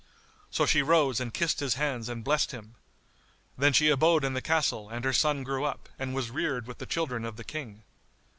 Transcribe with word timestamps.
So 0.49 0.65
she 0.65 0.81
rose 0.81 1.19
and 1.19 1.31
kissed 1.31 1.59
his 1.59 1.75
hands 1.75 2.09
and 2.09 2.23
blessed 2.23 2.49
him. 2.53 2.73
Then 3.55 3.71
she 3.71 3.89
abode 3.89 4.23
in 4.23 4.33
the 4.33 4.41
castle 4.41 4.89
and 4.89 5.05
her 5.05 5.13
son 5.13 5.43
grew 5.43 5.63
up 5.63 5.89
and 5.99 6.15
was 6.15 6.31
reared 6.31 6.65
with 6.65 6.79
the 6.79 6.87
children 6.89 7.23
of 7.23 7.35
the 7.35 7.43
King. 7.43 7.83